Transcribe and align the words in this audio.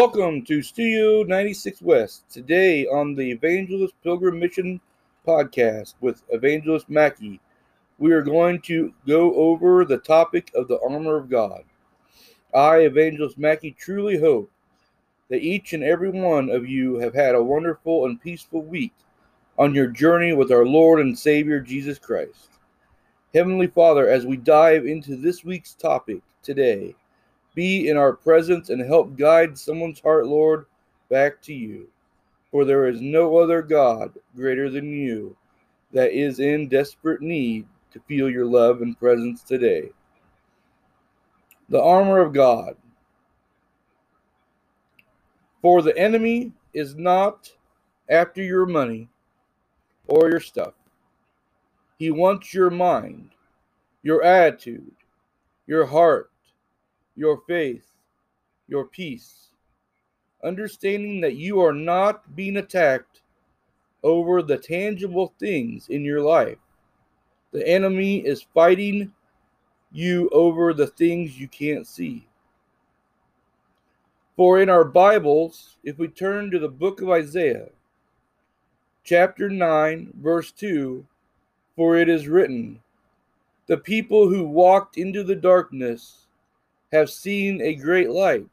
Welcome 0.00 0.46
to 0.46 0.62
Studio 0.62 1.24
96 1.24 1.82
West. 1.82 2.22
Today 2.30 2.86
on 2.86 3.14
the 3.14 3.32
Evangelist 3.32 3.92
Pilgrim 4.02 4.40
Mission 4.40 4.80
podcast 5.28 5.92
with 6.00 6.22
Evangelist 6.30 6.88
Mackey, 6.88 7.38
we 7.98 8.10
are 8.12 8.22
going 8.22 8.62
to 8.62 8.94
go 9.06 9.34
over 9.34 9.84
the 9.84 9.98
topic 9.98 10.50
of 10.54 10.68
the 10.68 10.80
armor 10.80 11.16
of 11.16 11.28
God. 11.28 11.64
I, 12.54 12.78
Evangelist 12.78 13.36
Mackey, 13.36 13.72
truly 13.72 14.18
hope 14.18 14.50
that 15.28 15.42
each 15.42 15.74
and 15.74 15.84
every 15.84 16.08
one 16.08 16.48
of 16.48 16.66
you 16.66 16.94
have 16.94 17.12
had 17.12 17.34
a 17.34 17.44
wonderful 17.44 18.06
and 18.06 18.18
peaceful 18.18 18.62
week 18.62 18.94
on 19.58 19.74
your 19.74 19.88
journey 19.88 20.32
with 20.32 20.50
our 20.50 20.64
Lord 20.64 21.00
and 21.00 21.16
Savior 21.16 21.60
Jesus 21.60 21.98
Christ. 21.98 22.48
Heavenly 23.34 23.66
Father, 23.66 24.08
as 24.08 24.24
we 24.24 24.38
dive 24.38 24.86
into 24.86 25.14
this 25.14 25.44
week's 25.44 25.74
topic 25.74 26.22
today, 26.42 26.94
be 27.54 27.88
in 27.88 27.96
our 27.96 28.12
presence 28.12 28.70
and 28.70 28.80
help 28.80 29.16
guide 29.16 29.58
someone's 29.58 30.00
heart, 30.00 30.26
Lord, 30.26 30.66
back 31.08 31.40
to 31.42 31.54
you. 31.54 31.88
For 32.50 32.64
there 32.64 32.88
is 32.88 33.00
no 33.00 33.38
other 33.38 33.62
God 33.62 34.12
greater 34.34 34.70
than 34.70 34.92
you 34.92 35.36
that 35.92 36.12
is 36.12 36.40
in 36.40 36.68
desperate 36.68 37.22
need 37.22 37.66
to 37.92 38.00
feel 38.00 38.30
your 38.30 38.46
love 38.46 38.82
and 38.82 38.98
presence 38.98 39.42
today. 39.42 39.90
The 41.68 41.82
armor 41.82 42.20
of 42.20 42.32
God. 42.32 42.76
For 45.62 45.82
the 45.82 45.96
enemy 45.96 46.52
is 46.72 46.96
not 46.96 47.52
after 48.08 48.42
your 48.42 48.66
money 48.66 49.08
or 50.06 50.30
your 50.30 50.40
stuff. 50.40 50.74
He 51.98 52.10
wants 52.10 52.54
your 52.54 52.70
mind, 52.70 53.30
your 54.02 54.24
attitude, 54.24 54.92
your 55.66 55.84
heart, 55.84 56.29
your 57.20 57.42
faith, 57.46 57.84
your 58.66 58.86
peace, 58.86 59.50
understanding 60.42 61.20
that 61.20 61.36
you 61.36 61.60
are 61.60 61.74
not 61.74 62.34
being 62.34 62.56
attacked 62.56 63.20
over 64.02 64.40
the 64.40 64.56
tangible 64.56 65.34
things 65.38 65.90
in 65.90 66.02
your 66.02 66.22
life. 66.22 66.56
The 67.52 67.68
enemy 67.68 68.20
is 68.20 68.46
fighting 68.54 69.12
you 69.92 70.30
over 70.32 70.72
the 70.72 70.86
things 70.86 71.38
you 71.38 71.46
can't 71.46 71.86
see. 71.86 72.26
For 74.34 74.62
in 74.62 74.70
our 74.70 74.84
Bibles, 74.84 75.76
if 75.84 75.98
we 75.98 76.08
turn 76.08 76.50
to 76.50 76.58
the 76.58 76.70
book 76.70 77.02
of 77.02 77.10
Isaiah, 77.10 77.68
chapter 79.04 79.50
9, 79.50 80.14
verse 80.22 80.52
2, 80.52 81.04
for 81.76 81.98
it 81.98 82.08
is 82.08 82.28
written, 82.28 82.80
The 83.66 83.76
people 83.76 84.26
who 84.30 84.44
walked 84.44 84.96
into 84.96 85.22
the 85.22 85.36
darkness 85.36 86.20
have 86.92 87.10
seen 87.10 87.60
a 87.60 87.74
great 87.74 88.10
light. 88.10 88.46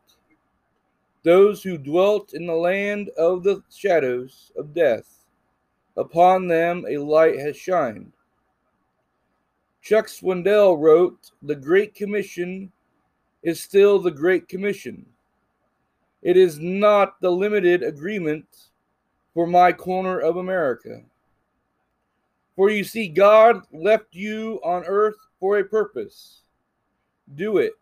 Those 1.23 1.63
who 1.63 1.77
dwelt 1.77 2.33
in 2.33 2.45
the 2.45 2.53
land 2.53 3.09
of 3.17 3.43
the 3.43 3.63
shadows 3.69 4.51
of 4.55 4.73
death, 4.73 5.25
upon 5.97 6.47
them 6.47 6.85
a 6.87 6.97
light 6.97 7.39
has 7.39 7.57
shined. 7.57 8.11
Chuck 9.81 10.07
Swindoll 10.07 10.79
wrote, 10.79 11.31
The 11.41 11.55
Great 11.55 11.95
Commission 11.95 12.71
is 13.43 13.61
still 13.61 13.99
the 13.99 14.11
Great 14.11 14.47
Commission. 14.47 15.05
It 16.21 16.37
is 16.37 16.59
not 16.59 17.19
the 17.21 17.31
limited 17.31 17.83
agreement 17.83 18.45
for 19.33 19.47
my 19.47 19.71
corner 19.71 20.19
of 20.19 20.37
America. 20.37 21.01
For 22.55 22.69
you 22.69 22.83
see, 22.83 23.07
God 23.07 23.61
left 23.71 24.13
you 24.13 24.59
on 24.63 24.83
earth 24.85 25.17
for 25.39 25.59
a 25.59 25.63
purpose. 25.63 26.41
Do 27.35 27.57
it 27.57 27.73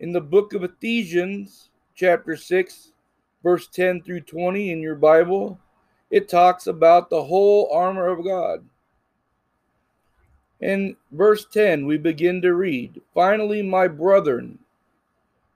in 0.00 0.12
the 0.12 0.20
book 0.20 0.54
of 0.54 0.62
Ephesians, 0.62 1.70
chapter 1.94 2.36
6, 2.36 2.92
verse 3.42 3.66
10 3.68 4.02
through 4.02 4.20
20 4.20 4.70
in 4.70 4.80
your 4.80 4.94
Bible, 4.94 5.58
it 6.10 6.28
talks 6.28 6.66
about 6.66 7.10
the 7.10 7.24
whole 7.24 7.68
armor 7.72 8.06
of 8.06 8.24
God. 8.24 8.64
In 10.60 10.96
verse 11.12 11.46
10, 11.46 11.86
we 11.86 11.98
begin 11.98 12.42
to 12.42 12.54
read 12.54 13.00
Finally, 13.14 13.62
my 13.62 13.88
brethren, 13.88 14.58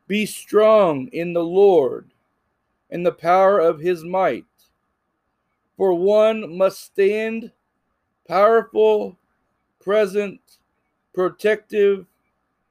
be 0.06 0.26
strong 0.26 1.08
in 1.08 1.32
the 1.32 1.44
Lord 1.44 2.10
and 2.90 3.06
the 3.06 3.12
power 3.12 3.58
of 3.58 3.80
his 3.80 4.04
might. 4.04 4.44
For 5.76 5.94
one 5.94 6.56
must 6.56 6.84
stand 6.84 7.50
powerful, 8.28 9.16
present, 9.80 10.40
protective, 11.14 12.06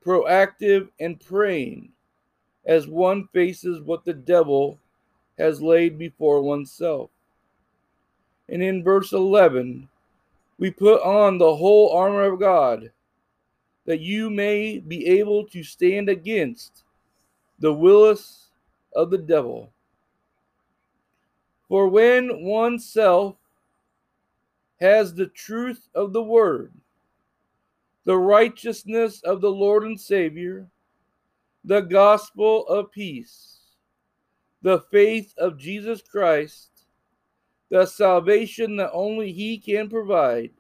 proactive, 0.06 0.89
and 1.00 1.19
praying 1.19 1.89
as 2.66 2.88
one 2.88 3.28
faces 3.34 3.81
what 3.81 4.03
the 4.06 4.13
devil 4.13 4.79
has 5.38 5.62
laid 5.62 5.97
before 5.97 6.41
oneself. 6.41 7.09
And 8.50 8.62
in 8.62 8.84
verse 8.84 9.13
11, 9.13 9.88
we 10.57 10.72
put 10.72 11.01
on 11.01 11.38
the 11.38 11.56
whole 11.56 11.91
armor 11.91 12.34
of 12.34 12.39
God 12.39 12.91
that 13.85 14.00
you 14.00 14.29
may 14.29 14.79
be 14.79 15.07
able 15.07 15.45
to 15.47 15.63
stand 15.63 16.09
against 16.09 16.83
the 17.59 17.73
willis 17.73 18.50
of 18.95 19.09
the 19.09 19.18
devil. 19.18 19.72
For 21.68 21.88
when 21.88 22.44
oneself 22.44 23.35
has 24.79 25.13
the 25.13 25.28
truth 25.28 25.88
of 25.95 26.13
the 26.13 26.22
word, 26.22 26.72
the 28.06 28.17
righteousness 28.17 29.22
of 29.23 29.41
the 29.41 29.51
Lord 29.51 29.84
and 29.84 30.00
Savior, 30.00 30.67
the 31.63 31.81
gospel 31.81 32.66
of 32.67 32.91
peace, 32.91 33.59
the 34.62 34.79
faith 34.91 35.34
of 35.38 35.57
Jesus 35.57 36.01
Christ, 36.01 36.69
the 37.69 37.85
salvation 37.85 38.75
that 38.78 38.91
only 38.91 39.31
He 39.31 39.57
can 39.57 39.89
provide, 39.89 40.51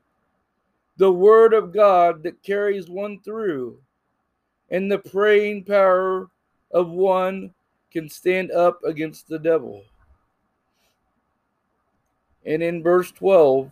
the 0.97 1.11
Word 1.11 1.53
of 1.53 1.73
God 1.73 2.23
that 2.23 2.43
carries 2.43 2.89
one 2.89 3.19
through, 3.21 3.79
and 4.69 4.91
the 4.91 4.99
praying 4.99 5.63
power 5.65 6.29
of 6.71 6.89
one 6.89 7.53
can 7.91 8.07
stand 8.07 8.51
up 8.51 8.79
against 8.83 9.27
the 9.27 9.39
devil. 9.39 9.83
And 12.45 12.63
in 12.63 12.81
verse 12.81 13.11
12, 13.11 13.69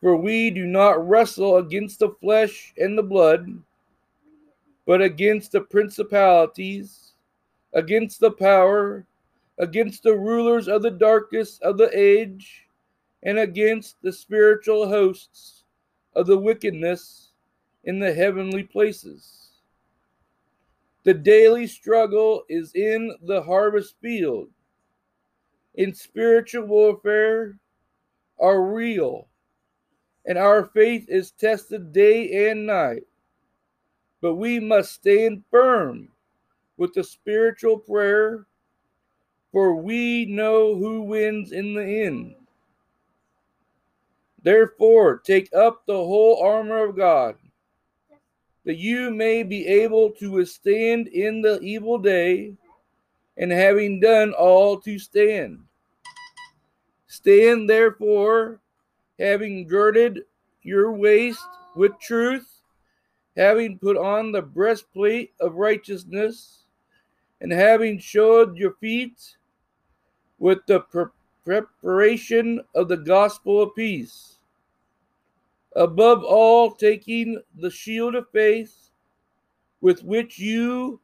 for 0.00 0.16
we 0.16 0.50
do 0.50 0.66
not 0.66 1.06
wrestle 1.08 1.56
against 1.56 1.98
the 1.98 2.10
flesh 2.20 2.74
and 2.78 2.96
the 2.96 3.02
blood, 3.02 3.48
but 4.86 5.00
against 5.00 5.52
the 5.52 5.60
principalities, 5.60 7.12
against 7.72 8.20
the 8.20 8.30
power, 8.30 9.06
against 9.58 10.02
the 10.02 10.16
rulers 10.16 10.68
of 10.68 10.82
the 10.82 10.90
darkness 10.90 11.58
of 11.60 11.78
the 11.78 11.90
age, 11.98 12.68
and 13.22 13.38
against 13.38 14.00
the 14.02 14.12
spiritual 14.12 14.86
hosts 14.88 15.64
of 16.14 16.26
the 16.26 16.38
wickedness 16.38 17.30
in 17.84 17.98
the 17.98 18.12
heavenly 18.12 18.62
places. 18.62 19.50
The 21.04 21.14
daily 21.14 21.66
struggle 21.66 22.44
is 22.48 22.74
in 22.74 23.14
the 23.22 23.42
harvest 23.42 23.94
field. 24.00 24.48
In 25.76 25.94
spiritual 25.94 26.64
warfare 26.64 27.58
are 28.40 28.62
real 28.62 29.28
and 30.26 30.36
our 30.36 30.64
faith 30.64 31.06
is 31.08 31.30
tested 31.30 31.92
day 31.92 32.50
and 32.50 32.66
night. 32.66 33.04
But 34.20 34.34
we 34.34 34.58
must 34.58 34.92
stand 34.92 35.44
firm 35.50 36.08
with 36.76 36.94
the 36.94 37.04
spiritual 37.04 37.78
prayer, 37.78 38.46
for 39.52 39.76
we 39.76 40.26
know 40.26 40.74
who 40.74 41.02
wins 41.02 41.52
in 41.52 41.74
the 41.74 42.04
end. 42.04 42.34
Therefore, 44.42 45.18
take 45.18 45.48
up 45.54 45.86
the 45.86 45.94
whole 45.94 46.42
armor 46.42 46.84
of 46.84 46.96
God, 46.96 47.36
that 48.64 48.76
you 48.76 49.10
may 49.10 49.42
be 49.42 49.66
able 49.66 50.10
to 50.12 50.32
withstand 50.32 51.08
in 51.08 51.40
the 51.40 51.60
evil 51.60 51.98
day, 51.98 52.54
and 53.36 53.52
having 53.52 54.00
done 54.00 54.32
all 54.32 54.80
to 54.80 54.98
stand. 54.98 55.60
Stand 57.06 57.70
therefore 57.70 58.60
having 59.18 59.66
girded 59.66 60.22
your 60.62 60.92
waist 60.92 61.46
with 61.74 61.98
truth, 62.00 62.62
having 63.36 63.78
put 63.78 63.96
on 63.96 64.32
the 64.32 64.42
breastplate 64.42 65.32
of 65.40 65.54
righteousness, 65.54 66.64
and 67.40 67.52
having 67.52 67.98
shod 67.98 68.56
your 68.56 68.72
feet 68.74 69.36
with 70.38 70.58
the 70.66 70.80
pre- 70.80 71.04
preparation 71.44 72.60
of 72.74 72.88
the 72.88 72.96
gospel 72.96 73.62
of 73.62 73.74
peace. 73.74 74.38
Above 75.76 76.24
all, 76.24 76.70
taking 76.70 77.40
the 77.56 77.70
shield 77.70 78.14
of 78.14 78.26
faith, 78.32 78.90
with 79.80 80.02
which 80.02 80.38
you 80.38 80.98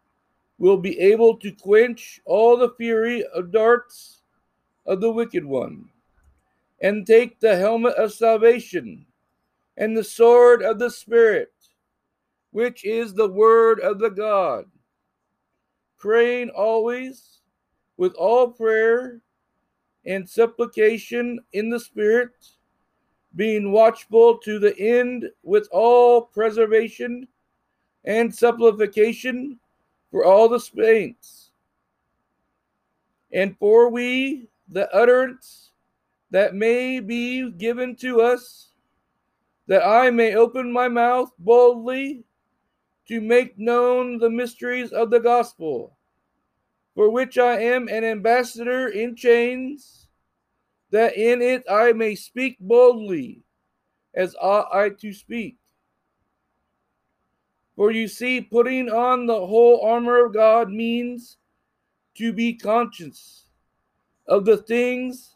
will 0.59 0.79
be 0.79 0.99
able 0.99 1.37
to 1.37 1.53
quench 1.53 2.21
all 2.25 2.57
the 2.57 2.71
fury 2.77 3.25
of 3.35 3.53
darts 3.53 4.23
of 4.87 5.01
the 5.01 5.11
wicked 5.11 5.45
one 5.45 5.89
and 6.83 7.07
take 7.07 7.39
the 7.39 7.57
helmet 7.57 7.95
of 7.95 8.13
salvation 8.13 9.07
and 9.77 9.97
the 9.97 10.05
sword 10.05 10.63
of 10.63 10.79
the 10.79 10.91
Spirit, 10.91 11.53
which 12.51 12.85
is 12.85 13.15
the 13.15 13.29
word 13.29 13.81
of 13.81 14.01
the 14.01 14.11
God, 14.11 14.67
praying 15.97 16.51
always 16.51 17.41
with 17.97 18.13
all 18.15 18.49
prayer 18.49 19.21
and 20.05 20.29
supplication 20.29 21.39
in 21.53 21.71
the 21.71 21.79
Spirit, 21.79 22.33
being 23.37 23.71
watchful 23.71 24.37
to 24.39 24.59
the 24.59 24.77
end 24.79 25.31
with 25.45 25.69
all 25.71 26.21
preservation 26.21 27.27
and 28.05 28.35
supplication 28.35 29.59
for 30.11 30.25
all 30.25 30.49
the 30.49 30.59
saints. 30.59 31.53
And 33.33 33.57
for 33.57 33.89
we, 33.89 34.49
the 34.69 34.93
utterance 34.95 35.72
that 36.33 36.55
may 36.55 36.99
be 36.99 37.51
given 37.53 37.95
to 37.95 38.23
us, 38.23 38.71
that 39.67 39.87
I 39.87 40.11
may 40.11 40.35
open 40.35 40.73
my 40.73 40.89
mouth 40.89 41.31
boldly 41.39 42.25
to 43.07 43.21
make 43.21 43.59
known 43.59 44.19
the 44.19 44.31
mysteries 44.31 44.93
of 44.93 45.11
the 45.11 45.21
gospel, 45.21 45.95
for 46.95 47.11
which 47.11 47.37
I 47.37 47.61
am 47.61 47.87
an 47.89 48.03
ambassador 48.03 48.89
in 48.89 49.15
chains, 49.15 50.09
that 50.91 51.17
in 51.17 51.43
it 51.43 51.65
I 51.71 51.93
may 51.93 52.15
speak 52.15 52.57
boldly 52.59 53.43
as 54.15 54.35
ought 54.41 54.75
I 54.75 54.89
to 54.89 55.13
speak. 55.13 55.57
For 57.77 57.91
you 57.91 58.09
see, 58.09 58.41
putting 58.41 58.89
on 58.89 59.27
the 59.27 59.47
whole 59.47 59.83
armor 59.85 60.25
of 60.25 60.33
God 60.33 60.71
means 60.71 61.37
to 62.15 62.33
be 62.33 62.55
conscious 62.55 63.49
of 64.27 64.47
the 64.47 64.57
things 64.57 65.32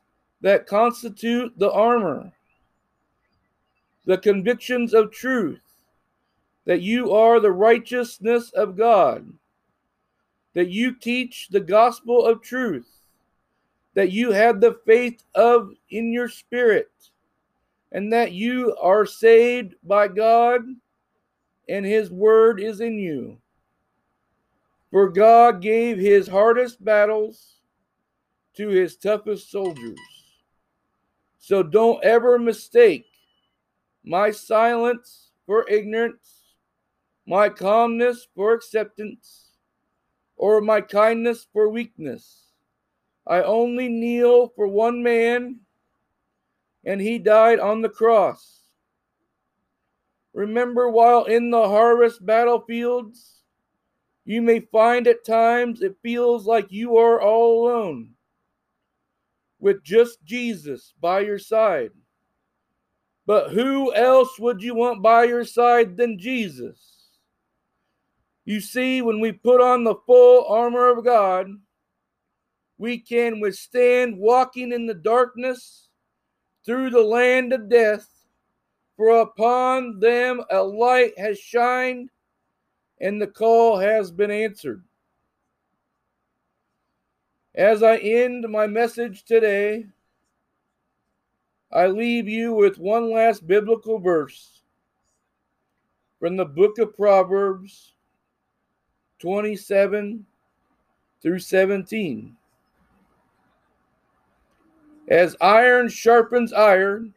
that 0.46 0.64
constitute 0.68 1.52
the 1.58 1.72
armor, 1.72 2.30
the 4.04 4.16
convictions 4.16 4.94
of 4.94 5.10
truth, 5.10 5.58
that 6.66 6.80
you 6.80 7.12
are 7.12 7.40
the 7.40 7.50
righteousness 7.50 8.52
of 8.52 8.76
God, 8.76 9.26
that 10.54 10.68
you 10.68 10.94
teach 10.94 11.48
the 11.48 11.58
gospel 11.58 12.24
of 12.24 12.42
truth, 12.42 13.00
that 13.94 14.12
you 14.12 14.30
have 14.30 14.60
the 14.60 14.78
faith 14.86 15.24
of 15.34 15.72
in 15.90 16.12
your 16.12 16.28
spirit, 16.28 16.92
and 17.90 18.12
that 18.12 18.30
you 18.30 18.76
are 18.80 19.04
saved 19.04 19.74
by 19.82 20.06
God 20.06 20.62
and 21.68 21.84
his 21.84 22.08
word 22.08 22.60
is 22.60 22.80
in 22.80 23.00
you. 23.00 23.36
For 24.92 25.08
God 25.08 25.60
gave 25.60 25.98
his 25.98 26.28
hardest 26.28 26.84
battles 26.84 27.56
to 28.54 28.68
his 28.68 28.94
toughest 28.96 29.50
soldiers. 29.50 29.98
So 31.46 31.62
don't 31.62 32.02
ever 32.02 32.40
mistake 32.40 33.06
my 34.02 34.32
silence 34.32 35.30
for 35.46 35.64
ignorance, 35.70 36.42
my 37.24 37.50
calmness 37.50 38.26
for 38.34 38.52
acceptance, 38.52 39.52
or 40.36 40.60
my 40.60 40.80
kindness 40.80 41.46
for 41.52 41.68
weakness. 41.68 42.46
I 43.28 43.42
only 43.42 43.88
kneel 43.88 44.48
for 44.56 44.66
one 44.66 45.04
man, 45.04 45.60
and 46.84 47.00
he 47.00 47.16
died 47.16 47.60
on 47.60 47.80
the 47.80 47.90
cross. 47.90 48.62
Remember, 50.32 50.90
while 50.90 51.26
in 51.26 51.52
the 51.52 51.68
harvest 51.68 52.26
battlefields, 52.26 53.44
you 54.24 54.42
may 54.42 54.58
find 54.58 55.06
at 55.06 55.24
times 55.24 55.80
it 55.80 55.94
feels 56.02 56.44
like 56.44 56.72
you 56.72 56.96
are 56.96 57.22
all 57.22 57.68
alone 57.68 58.15
with 59.58 59.82
just 59.82 60.22
Jesus 60.24 60.92
by 61.00 61.20
your 61.20 61.38
side. 61.38 61.90
But 63.26 63.50
who 63.50 63.94
else 63.94 64.38
would 64.38 64.62
you 64.62 64.74
want 64.74 65.02
by 65.02 65.24
your 65.24 65.44
side 65.44 65.96
than 65.96 66.18
Jesus? 66.18 66.78
You 68.44 68.60
see, 68.60 69.02
when 69.02 69.20
we 69.20 69.32
put 69.32 69.60
on 69.60 69.82
the 69.82 69.96
full 70.06 70.46
armor 70.46 70.88
of 70.88 71.04
God, 71.04 71.48
we 72.78 72.98
can 72.98 73.40
withstand 73.40 74.16
walking 74.16 74.70
in 74.72 74.86
the 74.86 74.94
darkness 74.94 75.88
through 76.64 76.90
the 76.90 77.02
land 77.02 77.52
of 77.52 77.68
death 77.68 78.08
for 78.96 79.20
upon 79.20 80.00
them 80.00 80.42
a 80.50 80.62
light 80.62 81.18
has 81.18 81.38
shined, 81.38 82.10
and 83.00 83.20
the 83.20 83.26
call 83.26 83.78
has 83.78 84.10
been 84.10 84.30
answered. 84.30 84.82
As 87.56 87.82
I 87.82 87.96
end 87.96 88.46
my 88.50 88.66
message 88.66 89.24
today, 89.24 89.86
I 91.72 91.86
leave 91.86 92.28
you 92.28 92.52
with 92.52 92.78
one 92.78 93.10
last 93.10 93.46
biblical 93.46 93.98
verse 93.98 94.60
from 96.20 96.36
the 96.36 96.44
book 96.44 96.78
of 96.78 96.94
Proverbs 96.94 97.94
27 99.20 100.26
through 101.22 101.38
17. 101.38 102.36
As 105.08 105.36
iron 105.40 105.88
sharpens 105.88 106.52
iron, 106.52 107.14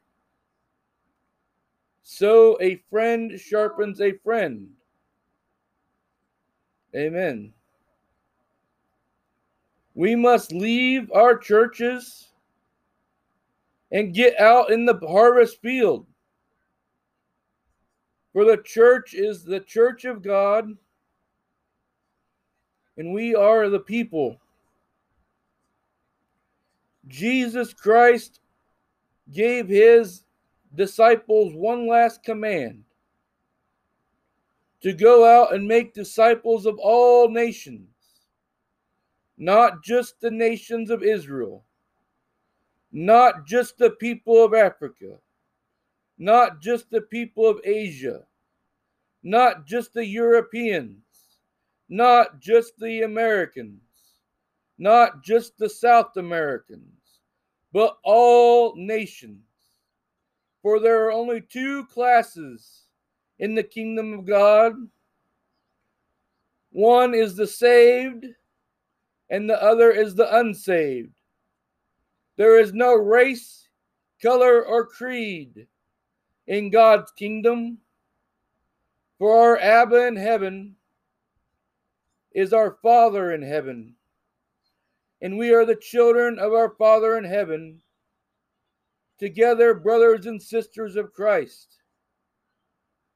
so 2.02 2.58
a 2.62 2.76
friend 2.90 3.38
sharpens 3.38 4.00
a 4.00 4.14
friend. 4.14 4.70
Amen. 6.96 7.54
We 10.00 10.16
must 10.16 10.54
leave 10.54 11.12
our 11.12 11.38
churches 11.38 12.30
and 13.92 14.14
get 14.14 14.40
out 14.40 14.72
in 14.72 14.86
the 14.86 14.98
harvest 15.06 15.62
field. 15.62 16.08
For 18.32 18.46
the 18.46 18.64
church 18.64 19.14
is 19.14 19.44
the 19.44 19.60
church 19.60 20.06
of 20.06 20.22
God, 20.22 20.70
and 22.96 23.14
we 23.14 23.36
are 23.36 23.68
the 23.68 23.82
people. 23.82 24.40
Jesus 27.10 27.74
Christ 27.74 28.40
gave 29.34 29.68
his 29.68 30.24
disciples 30.76 31.54
one 31.54 31.90
last 31.90 32.24
command 32.24 32.86
to 34.80 34.94
go 34.94 35.26
out 35.26 35.54
and 35.54 35.68
make 35.68 35.94
disciples 35.94 36.66
of 36.66 36.80
all 36.80 37.28
nations, 37.28 37.90
not 39.40 39.82
just 39.82 40.20
the 40.20 40.30
nations 40.30 40.92
of 40.92 41.02
Israel, 41.02 41.64
not 42.92 43.48
just 43.48 43.78
the 43.78 43.92
people 43.92 44.44
of 44.44 44.54
Africa, 44.54 45.18
not 46.18 46.60
just 46.62 46.92
the 46.92 47.02
people 47.02 47.48
of 47.48 47.62
Asia, 47.64 48.26
not 49.24 49.66
just 49.66 49.94
the 49.94 50.06
Europeans, 50.06 51.04
not 51.88 52.40
just 52.42 52.78
the 52.80 53.04
Americans, 53.04 53.82
not 54.78 55.24
just 55.24 55.58
the 55.58 55.70
South 55.70 56.18
Americans, 56.18 57.22
but 57.72 57.98
all 58.04 58.76
nations. 58.76 59.46
For 60.62 60.82
there 60.82 61.06
are 61.06 61.14
only 61.14 61.40
two 61.40 61.86
classes 61.86 62.88
in 63.40 63.56
the 63.56 63.64
kingdom 63.64 64.14
of 64.14 64.26
God. 64.26 64.74
One 66.72 67.14
is 67.14 67.38
the 67.38 67.48
saved, 67.48 68.26
and 69.30 69.50
the 69.50 69.62
other 69.62 69.92
is 69.92 70.16
the 70.16 70.38
unsaved. 70.38 71.14
There 72.38 72.60
is 72.60 72.74
no 72.74 72.94
race, 72.94 73.68
color, 74.22 74.66
or 74.66 74.86
creed 74.86 75.68
in 76.48 76.70
God's 76.70 77.12
kingdom. 77.12 77.80
For 79.18 79.36
our 79.36 79.60
Abba 79.60 80.08
in 80.08 80.16
heaven 80.16 80.76
is 82.32 82.54
our 82.54 82.78
Father 82.82 83.34
in 83.34 83.42
heaven, 83.42 83.96
and 85.22 85.38
we 85.38 85.52
are 85.52 85.66
the 85.66 85.76
children 85.76 86.40
of 86.40 86.54
our 86.54 86.70
Father 86.70 87.18
in 87.18 87.26
heaven 87.26 87.82
together, 89.20 89.74
brothers 89.74 90.26
and 90.26 90.42
sisters 90.42 90.96
of 90.96 91.12
Christ. 91.12 91.80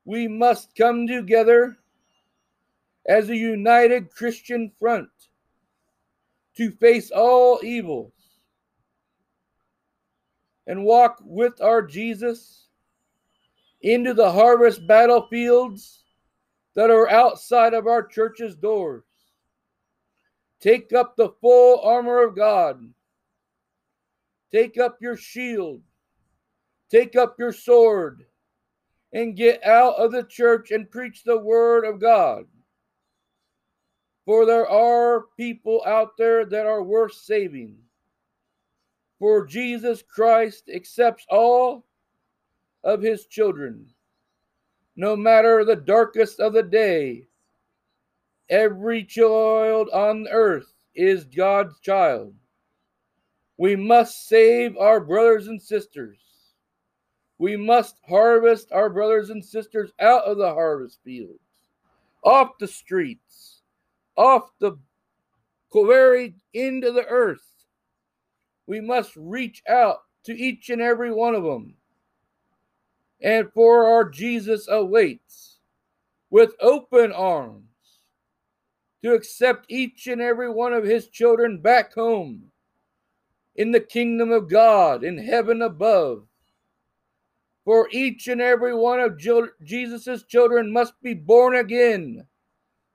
We 0.03 0.27
must 0.27 0.75
come 0.75 1.08
together 1.08 1.77
as 3.08 3.29
a 3.29 3.38
united 3.38 4.12
Christian 4.12 4.70
front 4.77 5.10
to 6.57 6.72
face 6.72 7.12
all 7.12 7.60
evils 7.63 8.13
and 10.67 10.83
walk 10.83 11.17
with 11.24 11.62
our 11.62 11.81
Jesus 11.81 12.67
into 13.81 14.13
the 14.13 14.31
harvest 14.31 14.88
battlefields 14.88 16.03
that 16.75 16.89
are 16.89 17.10
outside 17.10 17.74
of 17.74 17.88
our 17.88 18.03
church's 18.03 18.55
doors. 18.55 19.03
Take 20.60 20.93
up 20.93 21.15
the 21.15 21.29
full 21.41 21.81
armor 21.81 22.24
of 22.24 22.36
God. 22.36 22.81
Take 24.51 24.77
up 24.77 24.98
your 25.01 25.17
shield. 25.17 25.81
Take 26.89 27.15
up 27.15 27.36
your 27.38 27.51
sword 27.51 28.25
and 29.12 29.36
get 29.36 29.63
out 29.65 29.95
of 29.95 30.12
the 30.12 30.24
church 30.24 30.72
and 30.72 30.89
preach 30.89 31.24
the 31.24 31.38
word 31.38 31.86
of 31.86 32.00
God. 32.00 32.45
For 34.25 34.45
there 34.45 34.69
are 34.69 35.25
people 35.37 35.83
out 35.85 36.17
there 36.17 36.45
that 36.45 36.65
are 36.65 36.83
worth 36.83 37.13
saving. 37.13 37.77
For 39.19 39.45
Jesus 39.45 40.01
Christ 40.01 40.69
accepts 40.73 41.25
all 41.29 41.85
of 42.83 43.01
his 43.01 43.25
children, 43.25 43.85
no 44.95 45.15
matter 45.15 45.63
the 45.63 45.75
darkest 45.75 46.39
of 46.39 46.53
the 46.53 46.63
day, 46.63 47.27
Every 48.49 49.03
child 49.03 49.89
on 49.93 50.27
earth 50.29 50.71
is 50.95 51.23
God's 51.25 51.79
child. 51.79 52.35
We 53.57 53.75
must 53.75 54.27
save 54.27 54.77
our 54.77 54.99
brothers 54.99 55.47
and 55.47 55.61
sisters. 55.61 56.19
We 57.37 57.55
must 57.55 57.95
harvest 58.07 58.71
our 58.71 58.89
brothers 58.89 59.29
and 59.29 59.43
sisters 59.43 59.91
out 59.99 60.25
of 60.25 60.37
the 60.37 60.53
harvest 60.53 60.99
fields, 61.03 61.39
off 62.23 62.57
the 62.59 62.67
streets, 62.67 63.52
off 64.15 64.51
the 64.60 64.77
very 65.74 66.36
end 66.53 66.84
of 66.84 66.96
the 66.96 67.05
earth. 67.05 67.46
We 68.67 68.79
must 68.79 69.15
reach 69.15 69.62
out 69.67 70.00
to 70.25 70.38
each 70.38 70.70
and 70.70 70.82
every 70.82 71.12
one 71.12 71.36
of 71.36 71.43
them. 71.43 71.75
And 73.22 73.51
for 73.53 73.88
our 73.88 74.10
Jesus 74.10 74.67
awaits 74.70 75.60
with 76.29 76.53
open 76.60 77.12
arms 77.12 77.63
to 79.03 79.13
accept 79.13 79.65
each 79.70 80.08
and 80.08 80.22
every 80.22 80.50
one 80.50 80.74
of 80.74 80.84
his 80.84 81.08
children 81.08 81.60
back 81.60 81.93
home 81.93 82.43
in 83.55 83.72
the 83.72 83.79
kingdom 83.79 84.32
of 84.32 84.50
God 84.50 85.03
in 85.03 85.17
heaven 85.17 85.62
above. 85.62 86.25
For 87.65 87.88
each 87.91 88.27
and 88.27 88.41
every 88.41 88.75
one 88.75 89.00
of 89.00 89.17
Jesus' 89.17 90.24
children 90.24 90.72
must 90.72 90.93
be 91.01 91.13
born 91.13 91.55
again 91.55 92.25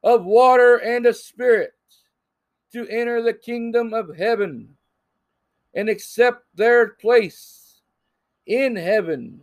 of 0.02 0.25
water 0.25 0.76
and 0.76 1.07
of 1.07 1.17
spirit 1.17 1.73
to 2.73 2.87
enter 2.88 3.23
the 3.23 3.33
kingdom 3.33 3.93
of 3.93 4.17
heaven 4.17 4.76
and 5.75 5.88
accept 5.88 6.45
their 6.55 6.88
place 6.88 7.81
in 8.47 8.76
heaven 8.76 9.40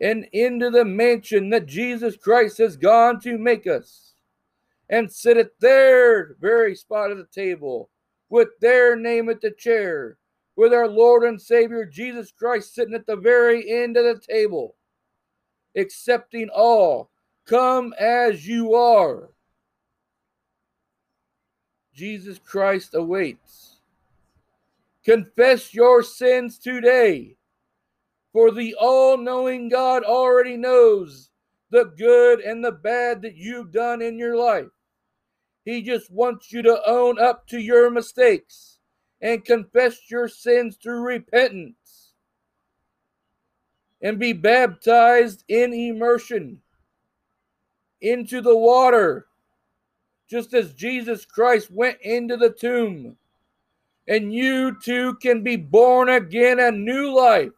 and 0.00 0.26
into 0.32 0.70
the 0.70 0.84
mansion 0.84 1.50
that 1.50 1.66
Jesus 1.66 2.16
Christ 2.16 2.58
has 2.58 2.76
gone 2.76 3.20
to 3.20 3.36
make 3.36 3.66
us 3.66 4.14
and 4.88 5.10
sit 5.12 5.36
at 5.36 5.58
their 5.60 6.36
very 6.40 6.74
spot 6.74 7.10
at 7.10 7.16
the 7.16 7.26
table 7.32 7.90
with 8.30 8.48
their 8.60 8.96
name 8.96 9.28
at 9.28 9.40
the 9.40 9.50
chair 9.50 10.16
with 10.56 10.72
our 10.72 10.88
Lord 10.88 11.24
and 11.24 11.40
Savior 11.40 11.84
Jesus 11.84 12.32
Christ 12.32 12.74
sitting 12.74 12.94
at 12.94 13.06
the 13.06 13.16
very 13.16 13.70
end 13.70 13.96
of 13.96 14.04
the 14.04 14.20
table 14.20 14.76
accepting 15.76 16.48
all 16.48 17.10
come 17.46 17.94
as 17.98 18.46
you 18.46 18.74
are 18.74 19.30
Jesus 21.98 22.38
Christ 22.38 22.94
awaits 22.94 23.78
confess 25.04 25.74
your 25.74 26.02
sins 26.02 26.58
today 26.58 27.34
for 28.32 28.52
the 28.52 28.76
all 28.78 29.16
knowing 29.16 29.68
God 29.68 30.04
already 30.04 30.56
knows 30.56 31.30
the 31.70 31.86
good 31.86 32.40
and 32.40 32.64
the 32.64 32.70
bad 32.70 33.22
that 33.22 33.34
you've 33.34 33.72
done 33.72 34.00
in 34.00 34.18
your 34.18 34.36
life. 34.36 34.70
He 35.64 35.82
just 35.82 36.08
wants 36.10 36.52
you 36.52 36.62
to 36.62 36.80
own 36.86 37.18
up 37.18 37.48
to 37.48 37.58
your 37.58 37.90
mistakes 37.90 38.78
and 39.20 39.44
confess 39.44 40.10
your 40.10 40.28
sins 40.28 40.76
through 40.76 41.00
repentance 41.00 42.12
and 44.02 44.20
be 44.20 44.34
baptized 44.34 45.42
in 45.48 45.72
immersion 45.72 46.60
into 48.00 48.40
the 48.40 48.56
water, 48.56 49.27
just 50.28 50.54
as 50.54 50.74
Jesus 50.74 51.24
Christ 51.24 51.70
went 51.70 51.98
into 52.02 52.36
the 52.36 52.50
tomb. 52.50 53.16
And 54.06 54.32
you 54.32 54.76
too 54.80 55.14
can 55.14 55.42
be 55.42 55.56
born 55.56 56.08
again 56.10 56.60
a 56.60 56.70
new 56.70 57.14
life 57.14 57.52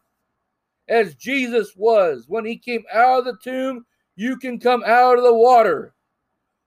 as 0.89 1.15
Jesus 1.15 1.75
was. 1.77 2.25
When 2.29 2.45
he 2.45 2.57
came 2.57 2.85
out 2.93 3.21
of 3.21 3.25
the 3.25 3.37
tomb, 3.43 3.87
you 4.17 4.37
can 4.37 4.59
come 4.59 4.83
out 4.85 5.17
of 5.17 5.25
the 5.25 5.35
water, 5.35 5.95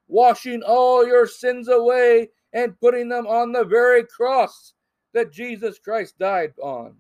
washing 0.07 0.61
all 0.63 1.05
your 1.05 1.27
sins 1.27 1.67
away 1.67 2.29
and 2.53 2.79
putting 2.79 3.09
them 3.09 3.27
on 3.27 3.51
the 3.51 3.65
very 3.65 4.05
cross 4.05 4.73
that 5.13 5.31
Jesus 5.31 5.79
Christ 5.79 6.17
died 6.17 6.53
on. 6.61 6.95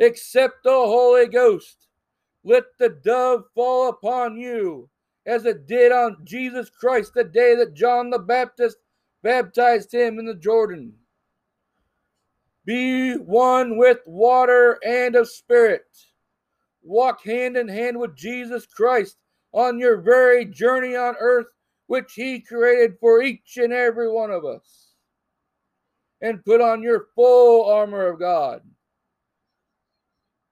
Accept 0.00 0.64
the 0.64 0.70
Holy 0.70 1.28
Ghost. 1.28 1.88
Let 2.42 2.64
the 2.78 2.90
dove 2.90 3.44
fall 3.54 3.88
upon 3.88 4.36
you 4.36 4.88
as 5.26 5.44
it 5.46 5.66
did 5.66 5.92
on 5.92 6.18
Jesus 6.24 6.70
Christ 6.70 7.14
the 7.14 7.24
day 7.24 7.54
that 7.56 7.74
John 7.74 8.10
the 8.10 8.18
Baptist 8.18 8.78
baptized 9.22 9.92
him 9.92 10.18
in 10.18 10.26
the 10.26 10.34
Jordan. 10.34 10.94
Be 12.64 13.14
one 13.14 13.76
with 13.76 13.98
water 14.06 14.78
and 14.84 15.16
of 15.16 15.28
spirit. 15.28 15.84
Walk 16.82 17.22
hand 17.22 17.56
in 17.56 17.68
hand 17.68 17.98
with 17.98 18.16
Jesus 18.16 18.66
Christ 18.66 19.16
on 19.52 19.78
your 19.78 20.00
very 20.00 20.44
journey 20.44 20.96
on 20.96 21.14
earth, 21.18 21.46
which 21.86 22.12
He 22.14 22.40
created 22.40 22.96
for 23.00 23.22
each 23.22 23.56
and 23.56 23.72
every 23.72 24.10
one 24.10 24.30
of 24.30 24.44
us. 24.44 24.94
And 26.20 26.44
put 26.44 26.60
on 26.60 26.82
your 26.82 27.06
full 27.14 27.70
armor 27.70 28.06
of 28.06 28.18
God 28.18 28.62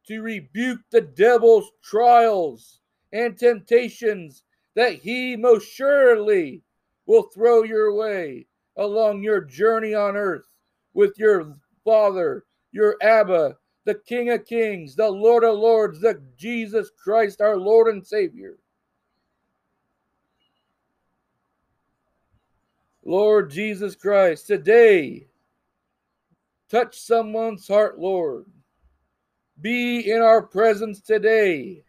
to 0.06 0.20
rebuke 0.20 0.80
the 0.90 1.00
devil's 1.00 1.70
trials 1.82 2.80
and 3.12 3.38
temptations 3.38 4.42
that 4.74 4.94
he 4.94 5.36
most 5.36 5.68
surely 5.70 6.62
will 7.06 7.24
throw 7.24 7.62
your 7.62 7.94
way 7.94 8.46
along 8.76 9.22
your 9.22 9.40
journey 9.40 9.94
on 9.94 10.16
earth 10.16 10.46
with 10.94 11.18
your 11.18 11.56
Father, 11.84 12.44
your 12.70 12.96
Abba, 13.02 13.56
the 13.84 13.94
King 13.94 14.30
of 14.30 14.46
Kings, 14.46 14.94
the 14.94 15.10
Lord 15.10 15.44
of 15.44 15.58
Lords, 15.58 16.00
the 16.00 16.22
Jesus 16.36 16.90
Christ, 17.02 17.40
our 17.40 17.56
Lord 17.56 17.92
and 17.92 18.06
Savior. 18.06 18.58
Lord 23.04 23.50
Jesus 23.50 23.96
Christ, 23.96 24.46
today, 24.46 25.26
touch 26.70 26.98
someone's 26.98 27.66
heart, 27.66 27.98
Lord. 27.98 28.46
Be 29.60 30.10
in 30.10 30.22
our 30.22 30.40
presence 30.40 31.00
today 31.00 31.82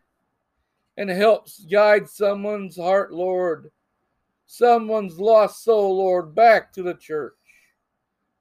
and 0.97 1.09
helps 1.09 1.65
guide 1.65 2.07
someone's 2.09 2.77
heart, 2.77 3.13
Lord. 3.13 3.71
Someone's 4.45 5.19
lost 5.19 5.63
soul, 5.63 5.97
Lord, 5.97 6.35
back 6.35 6.71
to 6.73 6.83
the 6.83 6.93
church 6.93 7.33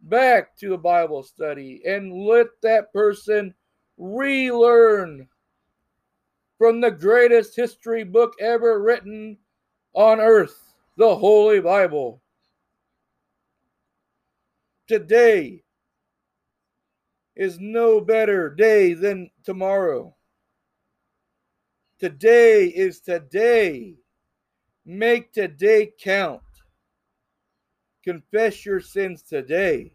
back 0.02 0.56
to 0.56 0.70
the 0.70 0.78
Bible 0.78 1.22
study 1.22 1.82
and 1.86 2.12
let 2.12 2.48
that 2.62 2.92
person 2.92 3.54
relearn 3.96 5.28
from 6.58 6.80
the 6.80 6.90
greatest 6.90 7.56
history 7.56 8.04
book 8.04 8.34
ever 8.40 8.80
written 8.80 9.36
on 9.94 10.20
earth, 10.20 10.74
the 10.96 11.14
Holy 11.14 11.60
Bible. 11.60 12.20
Today 14.86 15.62
is 17.36 17.58
no 17.58 18.00
better 18.00 18.50
day 18.50 18.94
than 18.94 19.30
tomorrow. 19.44 20.14
Today 22.02 22.64
is 22.64 22.98
today. 22.98 23.94
Make 24.84 25.32
today 25.32 25.92
count. 26.00 26.42
Confess 28.02 28.66
your 28.66 28.80
sins 28.80 29.22
today. 29.22 29.92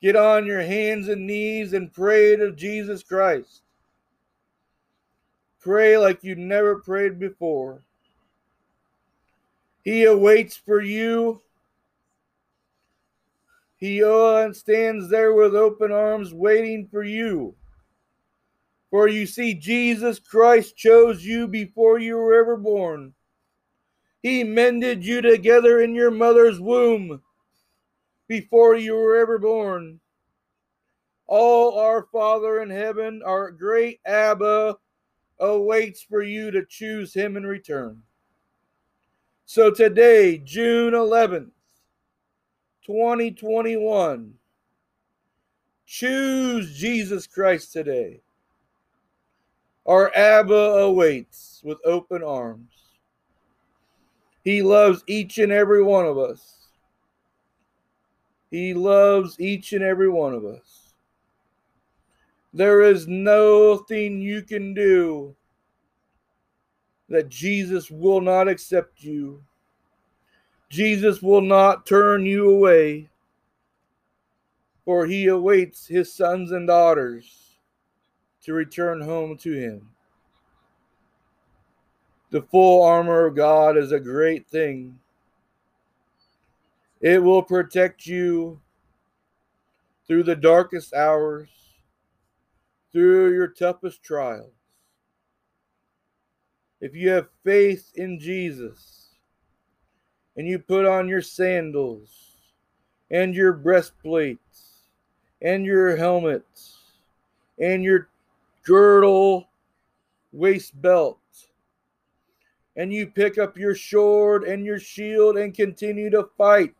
Get 0.00 0.14
on 0.14 0.46
your 0.46 0.62
hands 0.62 1.08
and 1.08 1.26
knees 1.26 1.72
and 1.72 1.92
pray 1.92 2.36
to 2.36 2.52
Jesus 2.52 3.02
Christ. 3.02 3.62
Pray 5.58 5.98
like 5.98 6.22
you 6.22 6.36
never 6.36 6.76
prayed 6.76 7.18
before. 7.18 7.82
He 9.82 10.04
awaits 10.04 10.56
for 10.56 10.80
you. 10.80 11.42
He 13.78 13.98
stands 14.52 15.10
there 15.10 15.34
with 15.34 15.56
open 15.56 15.90
arms 15.90 16.32
waiting 16.32 16.86
for 16.86 17.02
you. 17.02 17.56
For 18.94 19.08
you 19.08 19.26
see, 19.26 19.54
Jesus 19.54 20.20
Christ 20.20 20.76
chose 20.76 21.24
you 21.24 21.48
before 21.48 21.98
you 21.98 22.14
were 22.14 22.32
ever 22.32 22.56
born. 22.56 23.12
He 24.22 24.44
mended 24.44 25.04
you 25.04 25.20
together 25.20 25.80
in 25.80 25.96
your 25.96 26.12
mother's 26.12 26.60
womb 26.60 27.20
before 28.28 28.76
you 28.76 28.94
were 28.94 29.16
ever 29.16 29.40
born. 29.40 29.98
All 31.26 31.76
our 31.76 32.04
Father 32.12 32.62
in 32.62 32.70
heaven, 32.70 33.20
our 33.26 33.50
great 33.50 33.98
Abba, 34.06 34.76
awaits 35.40 36.00
for 36.00 36.22
you 36.22 36.52
to 36.52 36.64
choose 36.64 37.12
him 37.12 37.36
in 37.36 37.44
return. 37.44 38.00
So 39.44 39.72
today, 39.72 40.38
June 40.38 40.92
11th, 40.92 41.50
2021, 42.86 44.34
choose 45.84 46.78
Jesus 46.78 47.26
Christ 47.26 47.72
today. 47.72 48.20
Our 49.86 50.14
Abba 50.16 50.54
awaits 50.54 51.60
with 51.62 51.78
open 51.84 52.22
arms. 52.22 52.72
He 54.42 54.62
loves 54.62 55.04
each 55.06 55.38
and 55.38 55.52
every 55.52 55.82
one 55.82 56.06
of 56.06 56.16
us. 56.16 56.68
He 58.50 58.72
loves 58.72 59.38
each 59.38 59.72
and 59.72 59.82
every 59.82 60.08
one 60.08 60.32
of 60.32 60.44
us. 60.46 60.94
There 62.54 62.80
is 62.80 63.06
nothing 63.08 64.22
you 64.22 64.42
can 64.42 64.72
do 64.72 65.34
that 67.08 67.28
Jesus 67.28 67.90
will 67.90 68.20
not 68.20 68.48
accept 68.48 69.02
you. 69.02 69.42
Jesus 70.70 71.20
will 71.20 71.42
not 71.42 71.84
turn 71.84 72.24
you 72.24 72.50
away, 72.50 73.10
for 74.84 75.04
he 75.04 75.26
awaits 75.26 75.86
his 75.86 76.12
sons 76.12 76.52
and 76.52 76.68
daughters 76.68 77.43
to 78.44 78.52
return 78.52 79.00
home 79.00 79.36
to 79.38 79.52
him. 79.52 79.88
The 82.30 82.42
full 82.42 82.82
armor 82.82 83.26
of 83.26 83.36
God 83.36 83.76
is 83.76 83.92
a 83.92 84.00
great 84.00 84.46
thing. 84.46 84.98
It 87.00 87.22
will 87.22 87.42
protect 87.42 88.06
you 88.06 88.60
through 90.06 90.24
the 90.24 90.36
darkest 90.36 90.94
hours, 90.94 91.48
through 92.92 93.32
your 93.32 93.48
toughest 93.48 94.02
trials. 94.02 94.52
If 96.80 96.94
you 96.94 97.10
have 97.10 97.28
faith 97.44 97.92
in 97.94 98.18
Jesus 98.18 99.08
and 100.36 100.46
you 100.46 100.58
put 100.58 100.84
on 100.84 101.08
your 101.08 101.22
sandals 101.22 102.10
and 103.10 103.34
your 103.34 103.52
breastplates 103.52 104.82
and 105.40 105.64
your 105.64 105.96
helmets 105.96 106.78
and 107.58 107.82
your 107.82 108.08
girdle 108.64 109.48
waist 110.32 110.80
belt 110.80 111.18
and 112.76 112.92
you 112.92 113.06
pick 113.06 113.38
up 113.38 113.56
your 113.56 113.74
sword 113.74 114.44
and 114.44 114.64
your 114.64 114.78
shield 114.78 115.36
and 115.36 115.54
continue 115.54 116.10
to 116.10 116.28
fight 116.36 116.74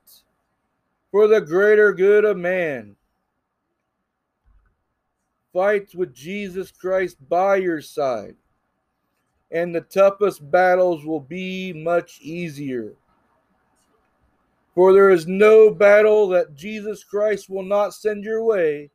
for 1.11 1.29
the 1.29 1.41
greater 1.41 1.93
good 1.93 2.25
of 2.25 2.37
man. 2.37 2.97
Fight 5.53 5.95
with 5.95 6.12
Jesus 6.12 6.73
Christ 6.73 7.17
by 7.29 7.57
your 7.57 7.81
side, 7.81 8.35
and 9.53 9.73
the 9.73 9.83
toughest 9.83 10.50
battles 10.50 11.05
will 11.05 11.21
be 11.21 11.73
much 11.73 12.19
easier. 12.21 12.95
For 14.75 14.93
there 14.93 15.11
is 15.11 15.29
no 15.29 15.71
battle 15.71 16.26
that 16.31 16.57
Jesus 16.57 17.05
Christ 17.05 17.49
will 17.49 17.62
not 17.62 17.95
send 17.95 18.25
your 18.25 18.43
way 18.43 18.91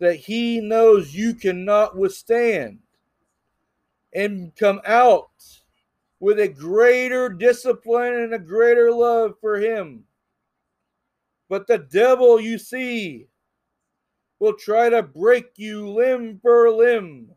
that 0.00 0.16
he 0.16 0.60
knows 0.60 1.14
you 1.14 1.34
cannot 1.34 1.96
withstand 1.96 2.78
and 4.14 4.54
come 4.56 4.80
out 4.86 5.30
with 6.20 6.38
a 6.40 6.48
greater 6.48 7.28
discipline 7.28 8.14
and 8.14 8.34
a 8.34 8.38
greater 8.38 8.92
love 8.92 9.34
for 9.40 9.58
him. 9.58 10.04
But 11.48 11.66
the 11.66 11.78
devil, 11.78 12.40
you 12.40 12.58
see, 12.58 13.26
will 14.38 14.54
try 14.54 14.88
to 14.88 15.02
break 15.02 15.52
you 15.56 15.88
limb 15.88 16.38
for 16.42 16.70
limb 16.70 17.30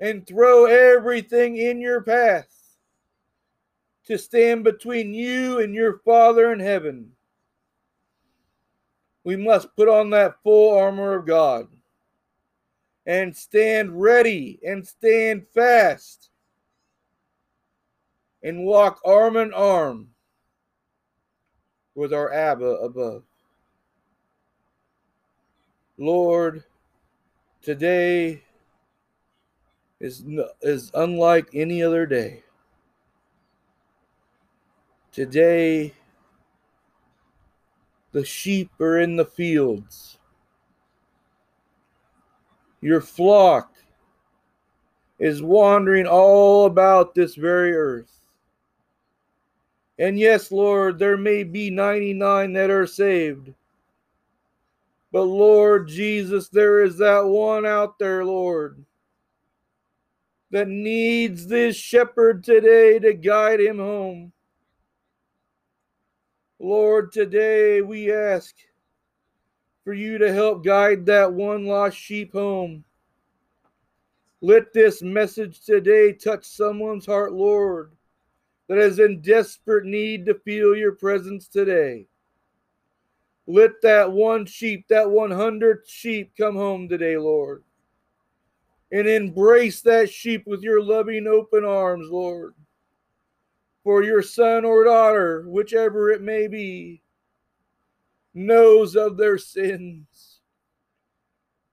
and 0.00 0.26
throw 0.26 0.66
everything 0.66 1.56
in 1.56 1.80
your 1.80 2.02
path 2.02 2.48
to 4.04 4.18
stand 4.18 4.64
between 4.64 5.12
you 5.12 5.58
and 5.60 5.74
your 5.74 5.98
Father 6.04 6.52
in 6.52 6.60
heaven. 6.60 7.15
We 9.26 9.34
must 9.34 9.74
put 9.74 9.88
on 9.88 10.10
that 10.10 10.40
full 10.44 10.78
armor 10.78 11.16
of 11.16 11.26
God 11.26 11.66
and 13.06 13.36
stand 13.36 14.00
ready 14.00 14.60
and 14.64 14.86
stand 14.86 15.48
fast 15.52 16.30
and 18.44 18.64
walk 18.64 19.00
arm 19.04 19.36
in 19.36 19.52
arm 19.52 20.10
with 21.96 22.12
our 22.14 22.32
Abba 22.32 22.64
above. 22.64 23.24
Lord, 25.98 26.62
today 27.62 28.44
is, 29.98 30.22
is 30.62 30.92
unlike 30.94 31.48
any 31.52 31.82
other 31.82 32.06
day. 32.06 32.44
Today, 35.10 35.94
the 38.16 38.24
sheep 38.24 38.70
are 38.80 39.00
in 39.00 39.14
the 39.14 39.26
fields. 39.26 40.16
Your 42.80 43.02
flock 43.02 43.74
is 45.18 45.42
wandering 45.42 46.06
all 46.06 46.64
about 46.64 47.14
this 47.14 47.34
very 47.34 47.76
earth. 47.76 48.18
And 49.98 50.18
yes, 50.18 50.50
Lord, 50.50 50.98
there 50.98 51.18
may 51.18 51.44
be 51.44 51.68
99 51.68 52.54
that 52.54 52.70
are 52.70 52.86
saved. 52.86 53.52
But 55.12 55.24
Lord 55.24 55.86
Jesus, 55.86 56.48
there 56.48 56.82
is 56.82 56.96
that 56.96 57.22
one 57.22 57.66
out 57.66 57.98
there, 57.98 58.24
Lord, 58.24 58.82
that 60.52 60.68
needs 60.68 61.46
this 61.46 61.76
shepherd 61.76 62.42
today 62.42 62.98
to 62.98 63.12
guide 63.12 63.60
him 63.60 63.78
home. 63.78 64.32
Lord, 66.58 67.12
today 67.12 67.82
we 67.82 68.12
ask 68.12 68.54
for 69.84 69.92
you 69.92 70.18
to 70.18 70.32
help 70.32 70.64
guide 70.64 71.06
that 71.06 71.32
one 71.32 71.66
lost 71.66 71.96
sheep 71.96 72.32
home. 72.32 72.84
Let 74.40 74.72
this 74.72 75.02
message 75.02 75.60
today 75.60 76.12
touch 76.12 76.44
someone's 76.44 77.06
heart, 77.06 77.32
Lord 77.32 77.90
that 78.68 78.78
is 78.78 78.98
in 78.98 79.20
desperate 79.20 79.84
need 79.84 80.26
to 80.26 80.34
feel 80.34 80.76
your 80.76 80.92
presence 80.92 81.46
today. 81.46 82.06
Let 83.46 83.80
that 83.82 84.10
one 84.10 84.44
sheep, 84.46 84.86
that 84.88 85.08
100 85.08 85.84
sheep 85.86 86.32
come 86.36 86.56
home 86.56 86.88
today, 86.88 87.16
Lord. 87.16 87.62
And 88.90 89.06
embrace 89.06 89.82
that 89.82 90.10
sheep 90.10 90.46
with 90.46 90.62
your 90.62 90.82
loving 90.82 91.26
open 91.26 91.64
arms, 91.64 92.08
Lord. 92.10 92.54
For 93.86 94.02
your 94.02 94.22
son 94.22 94.64
or 94.64 94.82
daughter, 94.82 95.44
whichever 95.46 96.10
it 96.10 96.20
may 96.20 96.48
be, 96.48 97.02
knows 98.34 98.96
of 98.96 99.16
their 99.16 99.38
sins. 99.38 100.40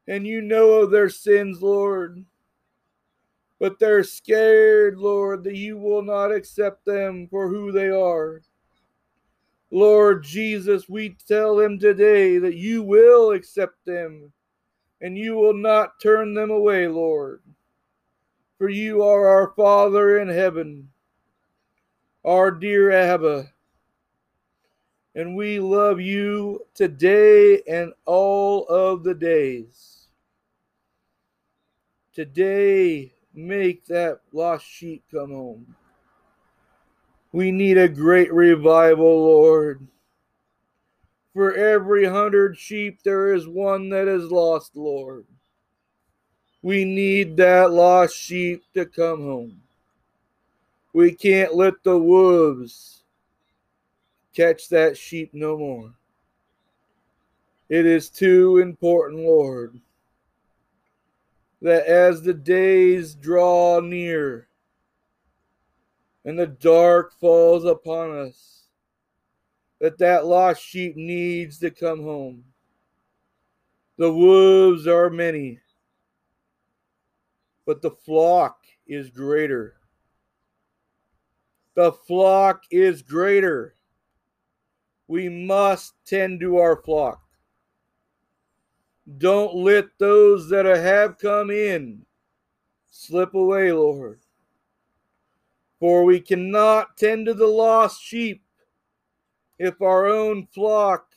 And 0.07 0.27
you 0.27 0.41
know 0.41 0.73
of 0.73 0.91
their 0.91 1.09
sins, 1.09 1.63
Lord 1.63 2.23
but 3.63 3.79
they're 3.79 4.03
scared, 4.03 4.97
Lord, 4.97 5.45
that 5.45 5.55
you 5.55 5.77
will 5.77 6.01
not 6.01 6.33
accept 6.33 6.83
them 6.83 7.29
for 7.29 7.47
who 7.47 7.71
they 7.71 7.87
are. 7.87 8.41
Lord 9.71 10.21
Jesus, 10.21 10.89
we 10.89 11.15
tell 11.29 11.55
them 11.55 11.79
today 11.79 12.39
that 12.39 12.55
you 12.55 12.83
will 12.83 13.31
accept 13.31 13.85
them 13.85 14.33
and 14.99 15.17
you 15.17 15.35
will 15.35 15.53
not 15.53 15.97
turn 16.01 16.33
them 16.33 16.51
away, 16.51 16.89
Lord. 16.89 17.41
For 18.57 18.67
you 18.67 19.01
are 19.01 19.29
our 19.29 19.53
Father 19.55 20.19
in 20.19 20.27
heaven, 20.27 20.89
our 22.23 22.51
dear 22.51 22.91
Abba. 22.91 23.51
And 25.15 25.35
we 25.35 25.59
love 25.59 26.01
you 26.01 26.65
today 26.73 27.61
and 27.67 27.93
all 28.05 28.65
of 28.67 29.03
the 29.03 29.13
days. 29.13 30.07
Today, 32.13 33.13
Make 33.35 33.87
that 33.87 34.19
lost 34.31 34.65
sheep 34.65 35.03
come 35.09 35.31
home. 35.31 35.75
We 37.31 37.51
need 37.51 37.79
a 37.79 37.89
great 37.89 38.31
revival, 38.31 39.23
Lord. 39.23 39.87
For 41.33 41.55
every 41.55 42.05
hundred 42.05 42.55
sheep, 42.55 43.01
there 43.03 43.33
is 43.33 43.47
one 43.47 43.89
that 43.89 44.07
is 44.07 44.31
lost, 44.31 44.75
Lord. 44.75 45.25
We 46.61 46.85
need 46.85 47.35
that 47.37 47.71
lost 47.71 48.15
sheep 48.15 48.63
to 48.75 48.85
come 48.85 49.21
home. 49.21 49.62
We 50.93 51.13
can't 51.13 51.55
let 51.55 51.83
the 51.83 51.97
wolves 51.97 53.03
catch 54.35 54.69
that 54.69 54.97
sheep 54.97 55.33
no 55.33 55.57
more. 55.57 55.93
It 57.69 57.85
is 57.85 58.09
too 58.09 58.57
important, 58.59 59.21
Lord 59.21 59.79
that 61.63 61.85
as 61.87 62.21
the 62.21 62.33
days 62.33 63.15
draw 63.15 63.79
near 63.79 64.49
and 66.25 66.37
the 66.37 66.47
dark 66.47 67.13
falls 67.13 67.63
upon 67.63 68.11
us, 68.11 68.67
that 69.79 69.97
that 69.97 70.25
lost 70.25 70.61
sheep 70.61 70.97
needs 70.97 71.59
to 71.59 71.71
come 71.71 72.01
home. 72.01 72.43
The 73.97 74.11
wolves 74.11 74.87
are 74.87 75.09
many, 75.09 75.59
but 77.65 77.81
the 77.81 77.91
flock 77.91 78.59
is 78.85 79.09
greater. 79.09 79.75
The 81.75 81.91
flock 81.91 82.63
is 82.69 83.01
greater. 83.01 83.75
We 85.07 85.29
must 85.29 85.93
tend 86.05 86.39
to 86.41 86.57
our 86.57 86.77
flock. 86.77 87.21
Don't 89.17 89.55
let 89.55 89.85
those 89.97 90.49
that 90.49 90.65
have 90.65 91.17
come 91.17 91.49
in 91.51 92.05
slip 92.89 93.33
away, 93.33 93.71
Lord. 93.71 94.19
For 95.79 96.05
we 96.05 96.21
cannot 96.21 96.95
tend 96.95 97.25
to 97.25 97.33
the 97.33 97.47
lost 97.47 98.01
sheep 98.01 98.43
if 99.59 99.81
our 99.81 100.05
own 100.07 100.47
flock 100.53 101.07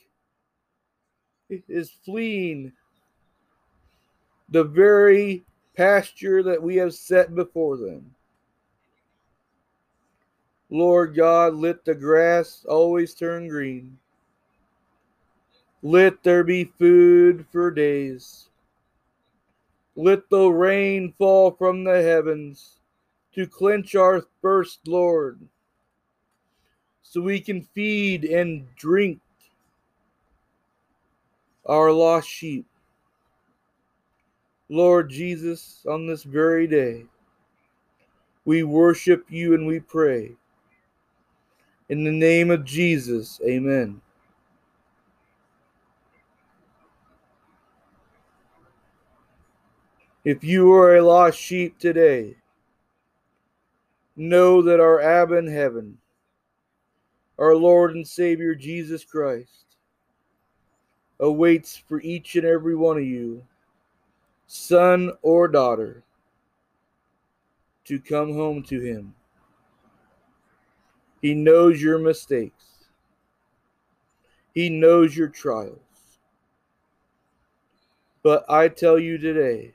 is 1.49 1.91
fleeing 2.03 2.73
the 4.49 4.63
very 4.63 5.45
pasture 5.75 6.43
that 6.43 6.61
we 6.61 6.75
have 6.75 6.93
set 6.93 7.35
before 7.35 7.77
them. 7.77 8.13
Lord 10.69 11.15
God, 11.15 11.55
let 11.55 11.85
the 11.85 11.95
grass 11.95 12.65
always 12.67 13.13
turn 13.13 13.47
green. 13.47 13.97
Let 15.81 16.23
there 16.23 16.43
be 16.43 16.65
food 16.65 17.45
for 17.51 17.71
days. 17.71 18.49
Let 19.95 20.29
the 20.29 20.47
rain 20.49 21.13
fall 21.17 21.51
from 21.51 21.83
the 21.83 22.01
heavens 22.01 22.79
to 23.33 23.47
quench 23.47 23.95
our 23.95 24.21
thirst, 24.41 24.87
Lord, 24.87 25.39
so 27.01 27.21
we 27.21 27.39
can 27.39 27.61
feed 27.73 28.25
and 28.25 28.67
drink 28.75 29.19
our 31.65 31.91
lost 31.91 32.27
sheep. 32.27 32.65
Lord 34.69 35.09
Jesus, 35.09 35.85
on 35.87 36.07
this 36.07 36.23
very 36.23 36.67
day, 36.67 37.05
we 38.43 38.63
worship 38.63 39.25
you 39.29 39.53
and 39.53 39.65
we 39.65 39.79
pray. 39.79 40.31
In 41.89 42.03
the 42.03 42.11
name 42.11 42.51
of 42.51 42.65
Jesus, 42.65 43.39
amen. 43.47 44.01
If 50.25 50.43
you 50.43 50.73
are 50.73 50.97
a 50.97 51.01
lost 51.01 51.39
sheep 51.39 51.79
today, 51.79 52.35
know 54.17 54.61
that 54.61 54.81
our 54.81 54.99
Abba 54.99 55.37
in 55.37 55.47
heaven, 55.47 55.97
our 57.39 57.55
Lord 57.55 57.95
and 57.95 58.05
Savior 58.05 58.53
Jesus 58.53 59.05
Christ, 59.05 59.63
awaits 61.21 61.77
for 61.77 62.01
each 62.01 62.35
and 62.35 62.45
every 62.45 62.75
one 62.75 62.97
of 62.97 63.05
you, 63.05 63.45
son 64.47 65.13
or 65.21 65.47
daughter, 65.47 66.03
to 67.85 67.97
come 67.97 68.33
home 68.33 68.61
to 68.63 68.81
Him. 68.81 69.15
He 71.21 71.33
knows 71.33 71.81
your 71.81 71.97
mistakes. 71.97 72.65
He 74.53 74.69
knows 74.69 75.15
your 75.15 75.27
trials. 75.27 75.79
But 78.23 78.45
I 78.49 78.67
tell 78.67 78.99
you 78.99 79.17
today, 79.17 79.73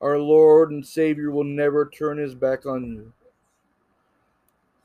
our 0.00 0.18
Lord 0.18 0.70
and 0.70 0.86
Savior 0.86 1.30
will 1.30 1.44
never 1.44 1.86
turn 1.86 2.18
his 2.18 2.34
back 2.34 2.66
on 2.66 2.84
you. 2.84 3.12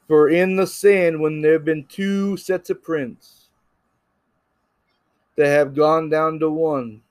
For 0.08 0.30
in 0.30 0.56
the 0.56 0.68
sand, 0.68 1.22
when 1.22 1.42
there 1.42 1.54
have 1.54 1.66
been 1.66 1.86
two 1.86 2.38
sets 2.38 2.70
of 2.70 2.84
prints 2.84 3.50
that 5.36 5.48
have 5.48 5.76
gone 5.76 6.10
down 6.10 6.40
to 6.40 6.50
one, 6.50 7.02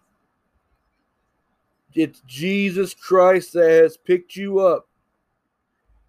it's 1.94 2.22
Jesus 2.26 2.94
Christ 2.94 3.52
that 3.54 3.70
has 3.70 3.96
picked 3.96 4.36
you 4.36 4.58
up 4.58 4.88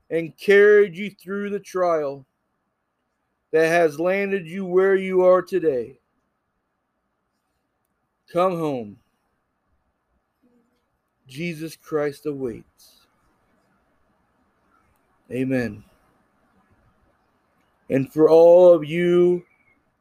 and 0.09 0.37
carried 0.37 0.95
you 0.95 1.09
through 1.09 1.49
the 1.49 1.59
trial 1.59 2.25
that 3.51 3.67
has 3.67 3.99
landed 3.99 4.47
you 4.47 4.65
where 4.65 4.95
you 4.95 5.23
are 5.23 5.41
today. 5.41 5.99
Come 8.31 8.57
home. 8.57 8.97
Jesus 11.27 11.75
Christ 11.75 12.25
awaits. 12.25 13.07
Amen. 15.31 15.83
And 17.89 18.11
for 18.11 18.29
all 18.29 18.73
of 18.73 18.83
you 18.83 19.45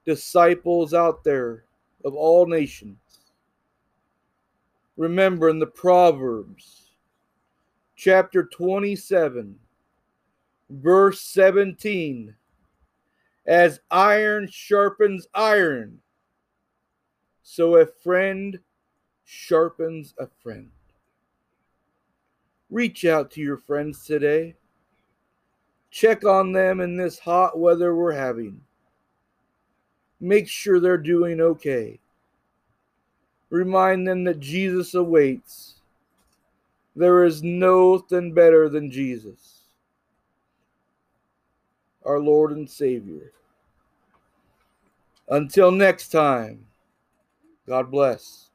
disciples 0.04 0.94
out 0.94 1.22
there 1.24 1.64
of 2.04 2.14
all 2.14 2.46
nations, 2.46 2.98
remember 4.96 5.48
in 5.48 5.58
the 5.58 5.66
Proverbs, 5.66 6.90
chapter 7.96 8.44
27, 8.44 9.58
verse 10.72 11.20
17, 11.20 12.34
as 13.46 13.80
iron 13.90 14.48
sharpens 14.50 15.26
iron, 15.34 15.98
so 17.42 17.76
a 17.76 17.86
friend 17.86 18.58
sharpens 19.24 20.14
a 20.18 20.26
friend. 20.42 20.70
Reach 22.70 23.04
out 23.04 23.30
to 23.32 23.40
your 23.40 23.58
friends 23.58 24.06
today. 24.06 24.54
Check 25.90 26.24
on 26.24 26.52
them 26.52 26.80
in 26.80 26.96
this 26.96 27.18
hot 27.18 27.58
weather 27.58 27.94
we're 27.94 28.12
having. 28.12 28.62
Make 30.20 30.48
sure 30.48 30.80
they're 30.80 30.96
doing 30.96 31.40
okay. 31.40 31.98
Remind 33.50 34.08
them 34.08 34.24
that 34.24 34.40
Jesus 34.40 34.94
awaits. 34.94 35.74
There 36.96 37.24
is 37.24 37.42
nothing 37.42 38.32
better 38.32 38.68
than 38.68 38.90
Jesus, 38.90 39.61
our 42.04 42.18
Lord 42.18 42.52
and 42.52 42.68
Savior. 42.68 43.32
Until 45.28 45.70
next 45.70 46.08
time, 46.08 46.66
God 47.66 47.90
bless. 47.90 48.50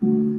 thank 0.00 0.12
mm 0.12 0.16
-hmm. 0.16 0.32
you 0.32 0.37